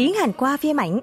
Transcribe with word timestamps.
tiếng 0.00 0.14
Hàn 0.14 0.32
qua 0.32 0.56
phim 0.56 0.76
ảnh. 0.76 1.00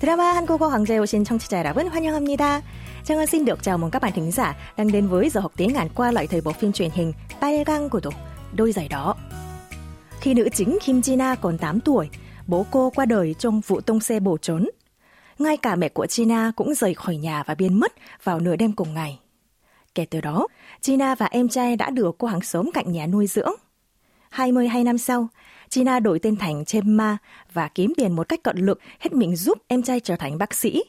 드라마 0.00 0.34
한국어 0.34 0.68
강좌에 0.68 0.98
오신 0.98 1.24
청취자 1.24 1.58
여러분 1.58 1.88
환영합니다. 1.88 2.62
Trang 3.04 3.26
xin 3.26 3.44
được 3.44 3.62
chào 3.62 3.78
mừng 3.78 3.90
các 3.90 4.02
bạn 4.02 4.12
thính 4.14 4.30
giả 4.30 4.56
đang 4.76 4.92
đến 4.92 5.06
với 5.06 5.30
giờ 5.30 5.40
học 5.40 5.52
tiếng 5.56 5.74
Hàn 5.74 5.88
qua 5.88 6.12
lại 6.12 6.26
thời 6.26 6.40
bộ 6.40 6.52
phim 6.52 6.72
truyền 6.72 6.90
hình 6.90 7.12
빨강 7.40 7.88
구두, 7.88 8.10
đôi 8.52 8.72
giày 8.72 8.88
đỏ. 8.88 9.14
Khi 10.20 10.34
nữ 10.34 10.48
chính 10.54 10.78
Kim 10.84 11.00
Jina 11.00 11.36
còn 11.40 11.58
8 11.58 11.80
tuổi, 11.80 12.08
bố 12.46 12.66
cô 12.70 12.90
qua 12.90 13.04
đời 13.04 13.34
trong 13.38 13.60
vụ 13.60 13.80
tông 13.80 14.00
xe 14.00 14.20
bổ 14.20 14.38
trốn. 14.38 14.68
Ngay 15.38 15.56
cả 15.56 15.76
mẹ 15.76 15.88
của 15.88 16.04
Jina 16.04 16.52
cũng 16.56 16.74
rời 16.74 16.94
khỏi 16.94 17.16
nhà 17.16 17.42
và 17.46 17.54
biến 17.54 17.80
mất 17.80 17.92
vào 18.24 18.40
nửa 18.40 18.56
đêm 18.56 18.72
cùng 18.72 18.94
ngày. 18.94 19.18
Kể 19.94 20.04
từ 20.10 20.20
đó, 20.20 20.46
Gina 20.82 21.14
và 21.14 21.26
em 21.26 21.48
trai 21.48 21.76
đã 21.76 21.90
được 21.90 22.14
cô 22.18 22.28
hàng 22.28 22.40
xóm 22.40 22.70
cạnh 22.74 22.92
nhà 22.92 23.06
nuôi 23.06 23.26
dưỡng. 23.26 23.52
22 24.30 24.84
năm 24.84 24.98
sau, 24.98 25.28
Gina 25.71 25.99
đổi 25.99 26.19
tên 26.19 26.35
thành 26.35 26.65
Chemma 26.65 27.17
và 27.53 27.67
kiếm 27.67 27.93
tiền 27.97 28.15
một 28.15 28.29
cách 28.29 28.43
cận 28.43 28.57
lực 28.57 28.79
hết 28.99 29.13
mình 29.13 29.35
giúp 29.35 29.57
em 29.67 29.83
trai 29.83 29.99
trở 29.99 30.15
thành 30.15 30.37
bác 30.37 30.53
sĩ. 30.53 30.83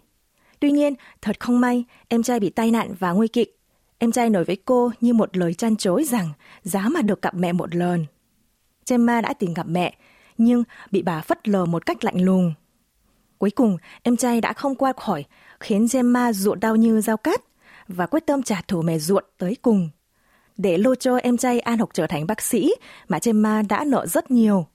Tuy 0.61 0.71
nhiên, 0.71 0.95
thật 1.23 1.41
không 1.41 1.61
may, 1.61 1.85
em 2.09 2.23
trai 2.23 2.41
bị 2.41 2.51
tai 2.51 2.71
nạn 2.71 2.95
và 2.99 3.13
nguy 3.13 3.29
kịch. 3.29 3.59
Em 3.99 4.13
trai 4.13 4.31
nói 4.31 4.45
với 4.45 4.57
cô 4.65 4.91
như 5.01 5.15
một 5.15 5.37
lời 5.37 5.55
chăn 5.55 5.77
chối 5.77 6.05
rằng 6.05 6.29
giá 6.63 6.89
mà 6.89 7.03
được 7.03 7.23
gặp 7.23 7.35
mẹ 7.35 7.53
một 7.53 7.75
lần. 7.75 8.07
Gemma 8.91 9.21
đã 9.21 9.35
tìm 9.35 9.55
gặp 9.55 9.67
mẹ, 9.69 9.97
nhưng 10.39 10.65
bị 10.91 11.03
bà 11.03 11.21
phất 11.21 11.49
lờ 11.49 11.67
một 11.67 11.87
cách 11.87 12.05
lạnh 12.05 12.25
lùng. 12.25 12.55
Cuối 13.39 13.51
cùng, 13.51 13.77
em 14.03 14.17
trai 14.17 14.41
đã 14.41 14.53
không 14.53 14.75
qua 14.75 14.93
khỏi, 14.97 15.25
khiến 15.61 15.87
Gemma 15.93 16.33
ruột 16.33 16.61
đau 16.61 16.77
như 16.77 17.01
dao 17.01 17.17
cát 17.17 17.41
và 17.89 18.07
quyết 18.07 18.27
tâm 18.27 18.43
trả 18.43 18.63
thù 18.69 18.83
mẹ 18.83 18.99
ruột 18.99 19.25
tới 19.39 19.57
cùng. 19.63 19.91
Để 20.57 20.79
lô 20.79 20.95
cho 20.95 21.17
em 21.17 21.37
trai 21.37 21.61
An 21.61 21.79
Học 21.79 21.89
trở 21.95 22.07
thành 22.07 22.27
bác 22.27 22.41
sĩ 22.43 22.75
mà 23.09 23.19
Gemma 23.25 23.63
đã 23.69 23.85
nợ 23.85 24.07
rất 24.07 24.31
nhiều 24.31 24.67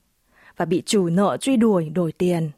và 0.58 0.66
bị 0.66 0.84
chủ 0.86 1.10
nợ 1.10 1.38
truy 1.38 1.58
đuổi 1.58 1.90
đổi 1.90 2.12
tiền. 2.12 2.52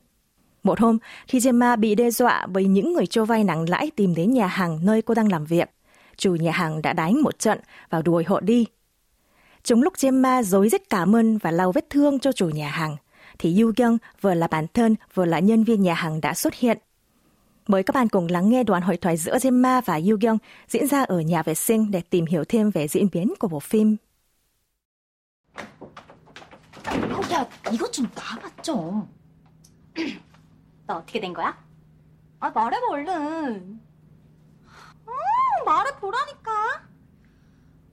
Một 0.64 0.80
hôm, 0.80 0.98
khi 1.28 1.40
Gemma 1.40 1.76
bị 1.76 1.96
đe 1.96 2.12
dọa 2.12 2.46
bởi 2.46 2.66
những 2.66 2.94
người 2.94 3.06
cho 3.06 3.26
vay 3.26 3.44
nặng 3.44 3.70
lãi 3.70 3.92
tìm 3.96 4.16
đến 4.16 4.34
nhà 4.34 4.48
hàng 4.48 4.80
nơi 4.84 5.02
cô 5.02 5.14
đang 5.14 5.32
làm 5.32 5.46
việc, 5.46 5.70
chủ 6.18 6.36
nhà 6.36 6.52
hàng 6.52 6.82
đã 6.82 6.94
đánh 6.94 7.22
một 7.22 7.40
trận 7.40 7.60
và 7.90 8.02
đuổi 8.02 8.24
họ 8.24 8.40
đi. 8.40 8.66
Trong 9.64 9.82
lúc 9.82 9.94
Gemma 10.02 10.44
dối 10.44 10.70
rất 10.70 10.90
cảm 10.90 11.16
ơn 11.16 11.38
và 11.38 11.52
lau 11.52 11.72
vết 11.72 11.90
thương 11.90 12.20
cho 12.20 12.32
chủ 12.32 12.50
nhà 12.50 12.70
hàng, 12.70 12.98
thì 13.40 13.62
Yu 13.62 13.72
Kyung 13.76 13.98
vừa 14.22 14.34
là 14.34 14.48
bản 14.48 14.66
thân 14.74 14.96
vừa 15.14 15.26
là 15.26 15.40
nhân 15.40 15.64
viên 15.64 15.82
nhà 15.82 15.94
hàng 15.94 16.22
đã 16.22 16.34
xuất 16.34 16.54
hiện. 16.54 16.78
Mời 17.70 17.84
các 17.84 17.94
bạn 17.96 18.10
cùng 18.10 18.28
lắng 18.30 18.50
nghe 18.50 18.64
đoạn 18.64 18.82
hội 18.82 18.98
thoại 18.98 19.18
giữa 19.18 19.38
Gemma 19.44 19.82
và 19.82 19.96
Yu 19.96 20.18
Kyung 20.22 20.38
diễn 20.68 20.88
ra 20.88 21.04
ở 21.04 21.20
nhà 21.20 21.44
vệ 21.44 21.54
sinh 21.54 21.92
để 21.92 22.02
tìm 22.02 22.26
hiểu 22.26 22.44
thêm 22.50 22.72
về 22.72 22.88
diễn 22.88 23.08
biến 23.12 23.34
của 23.40 23.48
bộ 23.48 23.60
phim. 23.60 23.98
어, 26.86 27.22
야, 27.34 27.46
이것 27.72 27.92
좀 27.92 28.08
좀. 28.64 29.08
나 30.88 30.98
어떻게 30.98 31.20
된 31.20 31.34
거야? 31.34 31.54
아, 32.40 32.50
말해봐 32.50 32.88
얼른. 32.90 33.80
어, 35.06 35.12
말해보라니까. 35.66 36.52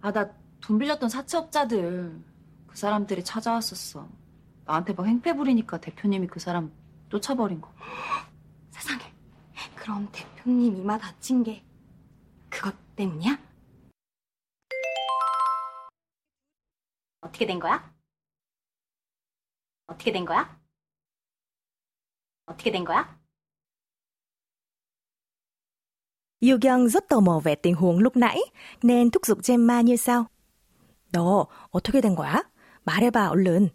아, 0.00 0.12
나 0.12 0.30
돈 0.66 0.78
빌렸던 0.78 1.08
사채업자들 1.08 2.18
그 2.66 2.76
사람들이 2.76 3.22
찾아왔었어. 3.22 4.08
나한테 4.64 4.94
막 4.94 5.06
행패 5.06 5.34
부리니까 5.34 5.78
대표님이 5.80 6.26
그 6.28 6.40
사람 6.40 6.72
쫓아버린 7.10 7.60
거. 7.60 7.70
세상에. 8.70 9.15
그럼 9.85 10.07
대표님 10.11 10.77
이마 10.77 10.97
다친 10.97 11.43
게 11.43 11.63
그것 12.49 12.75
때문이야? 12.95 13.37
어떻게 17.21 17.45
된 17.45 17.59
거야? 17.59 17.93
어떻게 19.87 20.11
된 20.11 20.25
거야? 20.25 20.59
어떻게 22.45 22.71
된 22.71 22.83
거야? 22.83 23.21
Yu 26.41 26.57
Kyung 26.59 26.89
rất 26.89 27.07
tò 27.09 27.19
mò 27.19 27.39
về 27.39 27.55
tình 27.55 27.75
huống 27.75 27.99
lúc 27.99 28.17
nãy, 28.17 28.39
nên 28.81 29.11
thúc 29.11 29.25
giục 29.25 29.39
Gemma 29.43 29.81
như 29.81 29.95
sau. 29.95 30.25
너 31.11 31.47
어떻게 31.71 32.01
된 32.01 32.15
거야? 32.15 32.43
말해봐 32.85 33.29
얼른. 33.29 33.69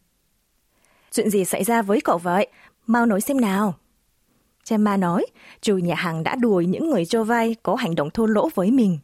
Chuyện 1.10 1.30
gì 1.30 1.44
xảy 1.44 1.64
ra 1.64 1.82
với 1.82 2.00
cậu 2.04 2.18
vậy? 2.18 2.46
Mau 2.86 3.06
nói 3.06 3.20
xem 3.20 3.40
nào. 3.40 3.78
Gemma 4.70 4.96
nói, 4.96 5.26
chủ 5.60 5.78
nhà 5.78 5.94
hàng 5.94 6.22
đã 6.22 6.34
đuổi 6.34 6.66
những 6.66 6.90
người 6.90 7.04
cho 7.04 7.24
vay 7.24 7.56
có 7.62 7.74
hành 7.74 7.94
động 7.94 8.10
thô 8.10 8.26
lỗ 8.26 8.48
với 8.54 8.70
mình. 8.70 8.98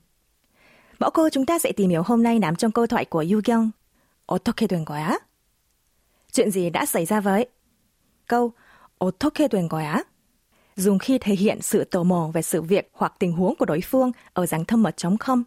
Mẫu 0.98 1.10
câu 1.10 1.28
chúng 1.30 1.46
ta 1.46 1.58
sẽ 1.58 1.72
tìm 1.72 1.90
hiểu 1.90 2.02
hôm 2.02 2.22
nay 2.22 2.38
nằm 2.38 2.56
trong 2.56 2.72
câu 2.72 2.86
thoại 2.86 3.04
của 3.04 3.24
Yu 3.30 3.40
Kyung. 3.44 3.70
어떻게 4.26 4.66
된 4.66 4.84
거야? 4.84 5.18
Chuyện 6.32 6.50
gì 6.50 6.70
đã 6.70 6.86
xảy 6.86 7.04
ra 7.04 7.20
vậy? 7.20 7.46
Câu 8.26 8.52
어떻게 8.98 9.48
된 9.48 9.68
거야? 9.68 10.02
Dùng 10.76 10.98
khi 10.98 11.18
thể 11.18 11.34
hiện 11.34 11.62
sự 11.62 11.84
tò 11.84 12.02
mò 12.02 12.30
về 12.34 12.42
sự 12.42 12.62
việc 12.62 12.90
hoặc 12.92 13.14
tình 13.18 13.32
huống 13.32 13.54
của 13.56 13.64
đối 13.64 13.80
phương 13.80 14.12
ở 14.32 14.46
dạng 14.46 14.64
thâm 14.64 14.82
mật 14.82 14.96
trống 14.96 15.18
không. 15.18 15.42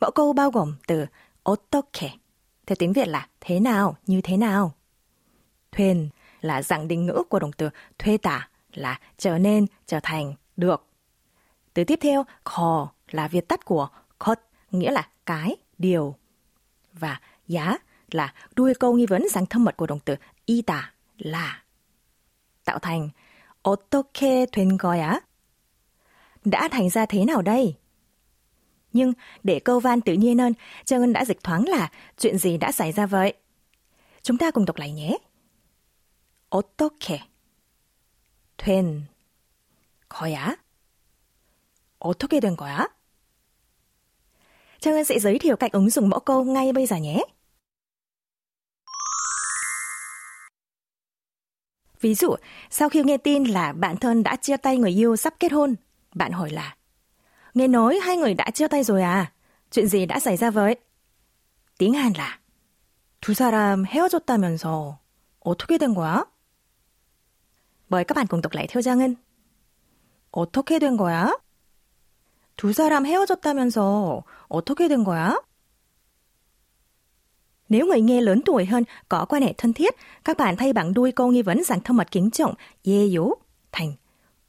Mẫu 0.00 0.10
câu 0.10 0.32
bao 0.32 0.50
gồm 0.50 0.74
từ 0.86 1.06
어떻게, 1.42 2.08
theo 2.66 2.76
tiếng 2.78 2.92
Việt 2.92 3.08
là 3.08 3.28
thế 3.40 3.60
nào, 3.60 3.96
như 4.06 4.20
thế 4.20 4.36
nào. 4.36 4.74
Thuyền 5.72 6.08
là 6.40 6.62
dạng 6.62 6.88
định 6.88 7.06
ngữ 7.06 7.22
của 7.28 7.38
động 7.38 7.52
từ 7.52 7.70
thuê 7.98 8.16
tả 8.16 8.48
là 8.72 8.98
trở 9.18 9.38
nên, 9.38 9.66
trở 9.86 10.00
thành, 10.02 10.34
được. 10.56 10.86
Từ 11.74 11.84
tiếp 11.84 11.98
theo, 12.02 12.24
kho 12.44 12.92
là 13.10 13.28
viết 13.28 13.48
tắt 13.48 13.64
của 13.64 13.88
kot, 14.18 14.38
nghĩa 14.70 14.90
là 14.90 15.08
cái, 15.26 15.56
điều. 15.78 16.14
Và 16.92 17.20
giá 17.48 17.78
là 18.10 18.34
đuôi 18.56 18.74
câu 18.74 18.94
nghi 18.94 19.06
vấn 19.06 19.28
dạng 19.30 19.46
thâm 19.46 19.64
mật 19.64 19.76
của 19.76 19.86
động 19.86 19.98
từ 20.04 20.16
이다 20.46 20.82
là. 21.18 21.62
Tạo 22.64 22.78
thành 22.78 23.10
어떻게 23.62 24.46
된 24.46 24.76
거야? 24.78 25.20
Đã 26.44 26.68
thành 26.68 26.90
ra 26.90 27.06
thế 27.06 27.24
nào 27.24 27.42
đây? 27.42 27.74
Nhưng 28.92 29.12
để 29.42 29.60
câu 29.60 29.80
van 29.80 30.00
tự 30.00 30.12
nhiên 30.12 30.38
hơn, 30.38 30.52
Trương 30.84 31.00
Ân 31.00 31.12
đã 31.12 31.24
dịch 31.24 31.42
thoáng 31.42 31.68
là 31.68 31.90
chuyện 32.18 32.38
gì 32.38 32.56
đã 32.56 32.72
xảy 32.72 32.92
ra 32.92 33.06
vậy? 33.06 33.34
Chúng 34.22 34.38
ta 34.38 34.50
cùng 34.50 34.64
đọc 34.64 34.76
lại 34.76 34.92
nhé. 34.92 35.18
어떻게 36.54 37.20
된 38.58 39.08
거야? 40.08 40.56
어떻게 41.98 42.40
된 42.40 42.56
거야? 42.56 42.88
Trang 44.80 44.94
Ân 44.94 45.04
sẽ 45.04 45.18
giới 45.18 45.38
thiệu 45.38 45.56
cách 45.56 45.72
ứng 45.72 45.90
dụng 45.90 46.08
mẫu 46.08 46.20
câu 46.20 46.44
ngay 46.44 46.72
bây 46.72 46.86
giờ 46.86 46.96
nhé. 46.96 47.24
Ví 52.00 52.14
dụ, 52.14 52.36
sau 52.70 52.88
khi 52.88 53.02
nghe 53.02 53.16
tin 53.16 53.44
là 53.44 53.72
bạn 53.72 53.96
thân 53.96 54.22
đã 54.22 54.36
chia 54.36 54.56
tay 54.56 54.78
người 54.78 54.90
yêu 54.90 55.16
sắp 55.16 55.34
kết 55.40 55.52
hôn, 55.52 55.74
bạn 56.14 56.32
hỏi 56.32 56.50
là 56.50 56.76
Nghe 57.54 57.68
nói 57.68 57.98
hai 58.02 58.16
người 58.16 58.34
đã 58.34 58.50
chia 58.50 58.68
tay 58.68 58.84
rồi 58.84 59.02
à? 59.02 59.32
Chuyện 59.70 59.86
gì 59.86 60.06
đã 60.06 60.20
xảy 60.20 60.36
ra 60.36 60.50
vậy? 60.50 60.76
Tiếng 61.78 61.92
Hàn 61.92 62.12
là 62.16 62.38
두 63.20 63.32
사람 63.32 63.86
헤어졌다면서 63.86 64.98
어떻게 65.40 65.78
된 65.78 65.94
거야? 65.94 66.26
Mời 67.88 68.04
các 68.04 68.16
bạn 68.16 68.26
cùng 68.26 68.42
đọc 68.42 68.52
lại 68.52 68.66
theo 68.66 68.82
Giang 68.82 68.98
Ngân. 68.98 69.14
어떻게 70.30 70.78
된 70.78 70.96
거야? 70.96 71.30
두 72.56 72.72
사람 72.72 73.06
헤어졌다면서 73.06 74.24
어떻게 74.48 74.88
된 74.88 75.04
거야? 75.04 75.36
Nếu 77.68 77.86
người 77.86 78.00
nghe 78.00 78.20
lớn 78.20 78.42
tuổi 78.44 78.64
hơn 78.64 78.84
có 79.08 79.26
quan 79.28 79.42
hệ 79.42 79.54
thân 79.58 79.72
thiết, 79.72 79.94
các 80.24 80.36
bạn 80.36 80.56
thay 80.56 80.72
bằng 80.72 80.94
đuôi 80.94 81.12
câu 81.12 81.30
nghi 81.30 81.42
vấn 81.42 81.64
dạng 81.64 81.80
thân 81.80 81.96
mật 81.96 82.10
kính 82.10 82.30
trọng 82.30 82.54
예요 82.84 83.34
thành 83.72 83.92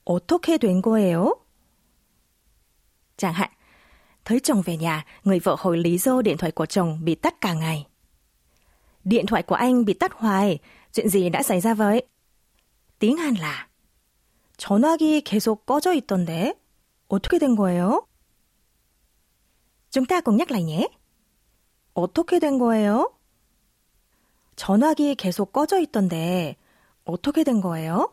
어떻게 0.05 0.57
된 0.57 0.81
거예요? 0.81 1.33
Chẳng 3.17 3.33
hạn, 3.33 3.49
thấy 4.25 4.39
chồng 4.39 4.61
về 4.61 4.77
nhà, 4.77 5.05
người 5.23 5.39
vợ 5.39 5.55
hỏi 5.59 5.77
lý 5.77 5.97
do 5.97 6.21
điện 6.21 6.37
thoại 6.37 6.51
của 6.51 6.65
chồng 6.65 6.99
bị 7.03 7.15
tắt 7.15 7.41
cả 7.41 7.53
ngày. 7.53 7.87
Điện 9.03 9.25
thoại 9.25 9.43
của 9.43 9.55
anh 9.55 9.85
bị 9.85 9.93
tắt 9.93 10.11
hoài, 10.13 10.59
chuyện 10.93 11.09
gì 11.09 11.29
đã 11.29 11.43
xảy 11.43 11.61
ra 11.61 11.73
vậy? 11.73 12.05
Là 13.02 13.66
전화기 14.58 15.22
계속 15.22 15.64
꺼져 15.64 15.94
있던데 15.94 16.54
어떻게 17.08 17.38
된 17.38 17.56
거예요? 17.56 18.06
Nhắc 20.36 20.50
lại 20.50 20.62
nhé. 20.62 20.88
어떻게 21.94 22.38
된 22.38 22.58
거예요? 22.58 23.12
전화기 24.54 25.14
계속 25.14 25.52
꺼져 25.52 25.78
있던데 25.80 26.56
어떻게 27.04 27.42
된 27.42 27.60
거예요? 27.62 28.12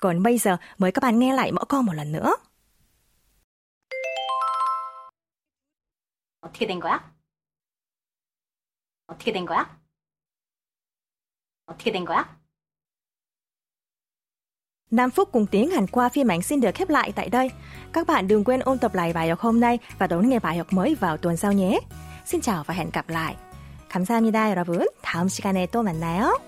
Còn 0.00 0.22
bây 0.22 0.38
giờ 0.38 0.56
mời 0.78 0.92
các 0.92 1.00
bạn 1.02 1.18
nghe 1.18 1.34
lại 1.34 1.52
mẫu 1.52 1.64
câu 1.64 1.82
một 1.82 1.92
lần 1.92 2.12
nữa. 2.12 2.36
어떻게 6.40 6.66
된 6.66 6.80
거야? 6.80 7.12
어떻게 9.06 9.32
된 9.32 9.44
거야? 9.44 9.85
어떻게 11.65 11.91
된 11.91 12.05
거야? 12.05 12.25
5 14.91 15.11
phút 15.11 15.31
cùng 15.31 15.45
tiếng 15.45 15.69
Hàn 15.69 15.87
qua 15.87 16.09
phim 16.09 16.27
ảnh 16.27 16.41
xin 16.41 16.61
được 16.61 16.75
khép 16.75 16.89
lại 16.89 17.11
tại 17.15 17.29
đây. 17.29 17.51
Các 17.93 18.07
bạn 18.07 18.27
đừng 18.27 18.43
quên 18.43 18.59
ôn 18.59 18.79
tập 18.79 18.95
lại 18.95 19.13
bài 19.13 19.29
học 19.29 19.39
hôm 19.39 19.59
nay 19.59 19.79
và 19.97 20.07
đón 20.07 20.29
nghe 20.29 20.39
bài 20.39 20.57
học 20.57 20.73
mới 20.73 20.95
vào 20.95 21.17
tuần 21.17 21.37
sau 21.37 21.53
nhé. 21.53 21.79
Xin 22.25 22.41
chào 22.41 22.63
và 22.63 22.73
hẹn 22.73 22.89
gặp 22.93 23.09
lại. 23.09 23.35
감사합니다, 23.91 24.49
여러분. 24.49 24.87
다음 25.01 25.27
시간에 25.27 25.67
또 25.67 25.83
만나요. 25.83 26.39